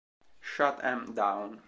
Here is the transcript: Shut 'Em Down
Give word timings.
Shut 0.39 0.79
'Em 0.83 1.13
Down 1.13 1.59